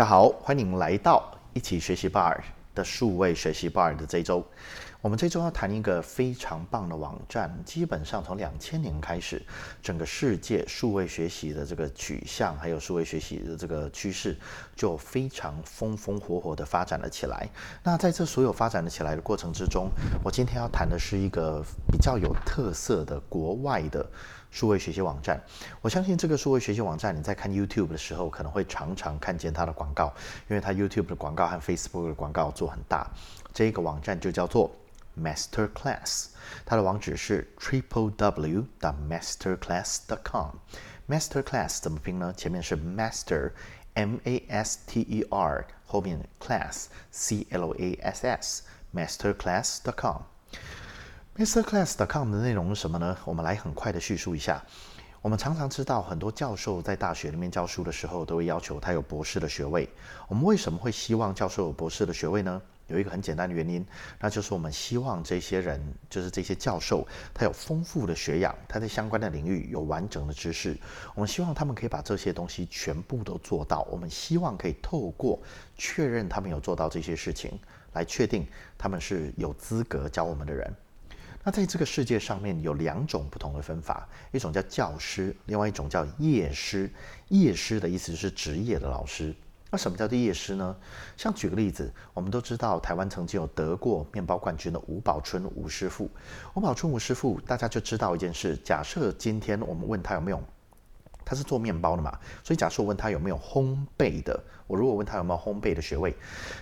[0.00, 2.34] 大家好，欢迎来到一起学习 bar
[2.74, 4.42] 的数位学习 bar 的这一周。
[5.02, 7.50] 我们这周要谈一个非常棒的网站。
[7.64, 9.42] 基本上从两千年开始，
[9.80, 14.36] 整个世界数位学习的这个取向，还有数位学习的这个趋势，
[14.76, 17.48] 就非常风风火火的发展了起来。
[17.82, 19.88] 那在这所有发展的起来的过程之中，
[20.22, 24.06] 我今天要谈的是一个比较有特色的国外的
[24.50, 25.42] 数位学习网站。
[25.80, 30.12] 我相信这个数位学习网站，你在看 YouTube 的时候，可能会常常看见它的广告，
[30.50, 33.10] 因为它 YouTube 的广告和 Facebook 的广告做很大。
[33.54, 34.70] 这个网站就叫做。
[35.20, 36.26] Master Class，
[36.64, 38.66] 它的网址是 triple w.
[38.80, 39.98] dot masterclass.
[40.08, 40.56] dot com。
[41.08, 42.32] Master Class 怎么拼呢？
[42.36, 48.62] 前面是 Master，M A S T E R，后面 Class，C L A S S。
[48.94, 49.78] Masterclass.
[49.82, 50.22] dot com。
[51.36, 51.92] Masterclass.
[51.96, 53.16] dot com 的内容是什么呢？
[53.24, 54.64] 我们来很快的叙述一下。
[55.22, 59.86] 我们常常知道，很多教授在大学里面教书的时候，都会要求他有博士的学位。
[60.28, 62.62] 我们为什么会希望教授有博士的学位呢？
[62.90, 63.84] 有一个很简单的原因，
[64.18, 70.76] 那就是我们希望这些人，就是这些教授，他有丰富的学养，他在相关的领域有完整的知识。
[71.14, 73.86] 我们希望他们可以把这些东西全部都做到。
[73.90, 75.40] 我们希望可以透过
[75.76, 77.58] 确认他们有做到这些事情，
[77.92, 78.46] 来确定
[78.76, 80.70] 他们是有资格教我们的人。
[81.42, 86.90] 那在这个世界上面有两种不同的分法，一种叫教师，另外一种叫业师。
[87.28, 89.34] 业师的意思是职业的老师。
[89.72, 90.76] 那什么叫做夜师呢？
[91.16, 96.10] 像举个例子，我们都知道台湾曾经有得过面包冠军的吴宝春吴师傅。
[96.54, 100.42] 吴宝春吴师傅，大家就知道一件事：假设今天我们问他有没有，
[101.24, 102.10] 他是做面包的嘛，
[102.42, 106.16] 所以假设我问他有没有烘焙的，我如果问他有没有烘焙的学位，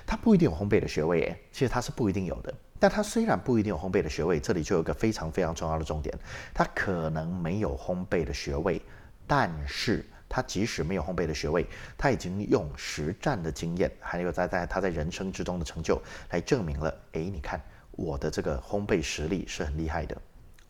[0.07, 2.53] 他不一定有烘焙的学位，诶，其实他是不一定有的。
[2.79, 6.15] 但他虽然不一定有烘焙的学位，这里就有个非常非常重要的重点，
[6.53, 8.83] 他可能没有烘焙的学位，
[9.27, 10.05] 但是。
[10.29, 11.67] 他即使没有烘焙的学位，
[11.97, 16.01] 他已经用实战的经验，还有在在他在人生之中的成就，
[16.31, 16.95] 来证明了。
[17.13, 17.61] 哎，你看
[17.93, 20.17] 我的这个烘焙实力是很厉害的。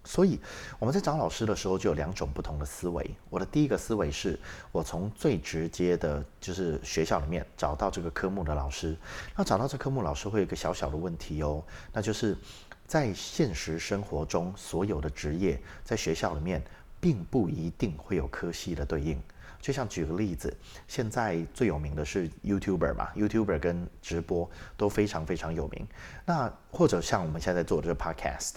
[0.05, 0.41] 所以
[0.79, 3.11] 我们在找老师的时候，就有两种不同的思维。
[3.29, 4.39] 我的第一个思维是，
[4.73, 8.97] 我从最直接的，就是学校里面找到这个科目的老师。
[9.37, 12.35] 那找到这科目老师会有一个小小的问题哦，那就是
[12.87, 16.63] 在现实生活中，所有的职业在学校里面，
[17.01, 19.21] 并不一定会有科系的对应。
[19.61, 25.87] 就像举个例子，现在最有名的是 YouTuber 嘛，YouTuber 跟直播都非常非常有名。
[26.25, 28.55] 那或者像我们现在做的这个 Podcast。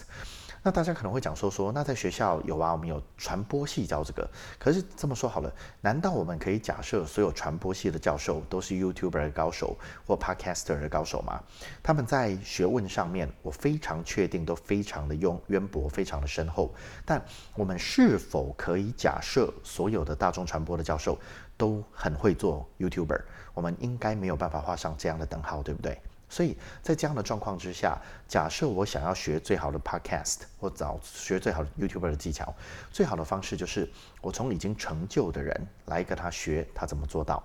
[0.64, 4.30] 那大家可能会讲说说，那在学校有啊，我们有传播系教这个。
[4.60, 11.42] 可是这么说好了，难道我们可以假设所有传播系的教授都是 YouTuber 的高手或 Podcaster 的高手吗？
[11.82, 16.72] 他们在学问上面，我非常确定都非常的渊渊博，非常的深厚。
[17.04, 17.20] 但
[17.56, 21.18] 我们是否可以假设所有的大众传播的教授
[21.56, 23.20] 都很会做 YouTuber？
[23.52, 26.00] 我们应该没有办法画上这样的等号，对不对？
[26.32, 32.54] 所以在这样的状况之下，假设我想要学最好的 podcast 或找学最好的 YouTuber 的技巧，
[32.90, 33.86] 最好的方式就是
[34.22, 35.54] 我从已经成就的人
[35.84, 37.44] 来跟他学他怎么做到。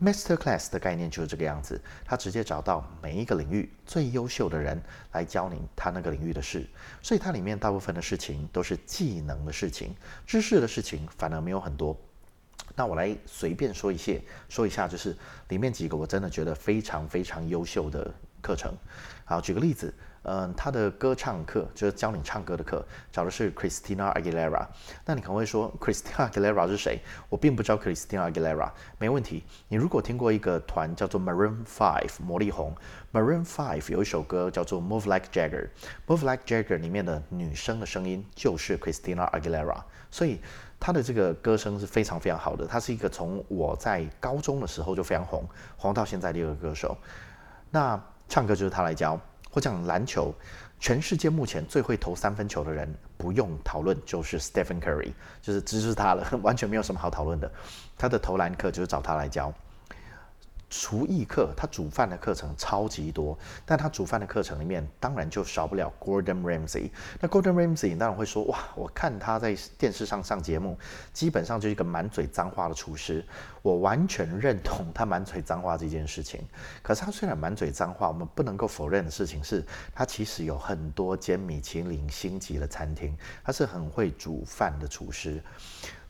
[0.00, 4.80] Master Class 的概念就是这个样子，他直接找到每一个领域最优秀的人
[5.10, 6.64] 来教您他那个领域的事，
[7.02, 9.92] 所以它里面大部分的事情都是技能的事情，
[10.24, 12.00] 知识的事情反而没有很多。
[12.80, 14.18] 那我来随便说一些，
[14.48, 15.14] 说一下，就是
[15.48, 18.10] 里面几个我真的觉得非常非常优秀的
[18.40, 18.72] 课程。
[19.24, 19.92] 好，举个例子。
[20.22, 24.66] 嗯，他的歌唱课就是教你唱歌的课，找的是 Christina Aguilera。
[25.06, 27.00] 那你可能会说，Christina Aguilera 是谁？
[27.30, 28.70] 我并不知道 Christina Aguilera。
[28.98, 32.76] 没问题，你如果听过一个团叫做 Maroon Five 魔力红
[33.14, 40.38] ，Maroon Five 有一首歌叫做 Move Like Jagger，Move Like Jagger 里面的女生的声音就是 Christina Aguilera，所以
[40.78, 42.66] 她的这个歌声是非常非常好的。
[42.66, 46.94] 她是一个从我在高中的时候就非常红，红到现在的一个歌手。
[47.70, 47.98] 那
[48.30, 49.20] 唱歌就是他来教。
[49.52, 50.32] 或讲篮球，
[50.78, 55.12] 全世界目前最会投三分球的人，不用讨论就是 Stephen Curry，
[55.42, 57.50] 就是支持他了， 完全没有什么好讨论的。
[57.98, 59.52] 他的投篮课就是找他来教。
[60.70, 63.36] 厨艺课，他煮饭的课程超级多，
[63.66, 66.90] 但他煮饭的课程里面当然就少不了 Gordon Ramsay。
[67.20, 70.78] 那 Gordon Ramsay 当然会说，哇，我看他在电视上上节目，
[71.12, 73.24] 基本上就是一个满嘴脏话的厨师。
[73.62, 76.40] 我完全认同他满嘴脏话这件事情。
[76.82, 79.62] 可是他虽然满嘴脏话，我们不能够否认的事情是，
[79.92, 83.14] 他其实有很多间米其林星级的餐厅，
[83.44, 85.42] 他是很会煮饭的厨师。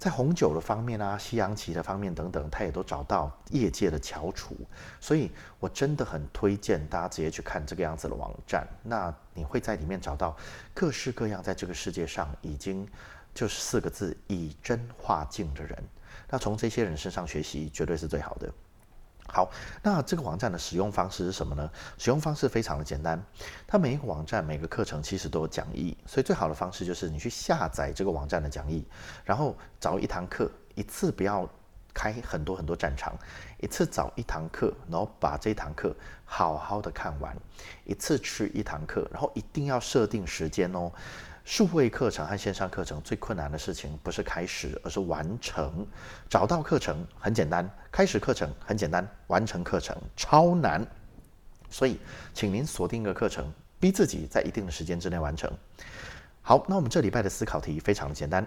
[0.01, 4.57] 在红酒的方面啊，西洋棋的方面等等，他也都找到业界的翘楚，
[4.99, 8.67] 所以我真的很推荐大家直接去看这个样子的网站。
[8.83, 10.35] 那你会在里面找到
[10.73, 12.89] 各式各样在这个世界上已经
[13.35, 15.77] 就是四个字以真化境的人。
[16.31, 18.51] 那从这些人身上学习绝对是最好的。
[19.33, 19.49] 好，
[19.83, 21.71] 那这个网站的使用方式是什么呢？
[21.99, 23.23] 使用方式非常的简单，
[23.67, 28.85] 它每一个网站每个课程其实都有讲义，所以最好的方式就是你去下载这个网站的讲义，
[29.25, 31.49] 然后找一堂课，一次不要
[31.95, 33.17] 开很多很多战场，
[33.59, 35.95] 一次找一堂课，然后把这堂课
[36.25, 37.37] 好好的看完，
[37.85, 40.91] 一次去一堂课，然后一定要设定时间哦。
[41.45, 45.87] 数位课程和线上课程最困难的事情不是开始，而是完成。
[46.29, 50.87] 找到课程很简单，开始课程很简单，完成课程超难。
[51.69, 51.99] 所以，
[52.35, 55.51] 请您锁定一个课程，逼自己在一定的时间之内完成。
[56.43, 58.47] 好，那我们这礼拜的思考题非常的简单，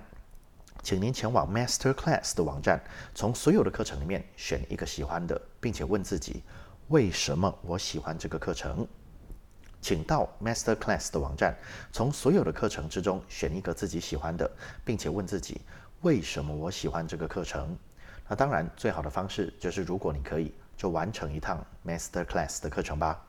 [0.82, 2.82] 请您前往 Master Class 的网站，
[3.16, 6.44] 从所有的课程里面选一个喜欢的，并且问自己：
[6.88, 8.88] 为什么我喜欢这个课程？
[9.84, 11.54] 请到 Master Class 的网站，
[11.92, 14.50] 从所有的课程之中选一个自己喜欢的，
[14.86, 15.60] 并且问自己
[16.02, 17.78] 为什么我喜欢这个课程。
[18.30, 23.22] 那当然，最好的方式就是如果你可以，就完成一趟 Master Class 的课程吧。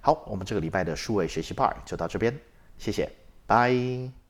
[0.00, 2.38] 好，我们这个礼拜的数位学习 Bar 就到这边，
[2.78, 3.10] 谢谢，
[3.44, 4.27] 拜。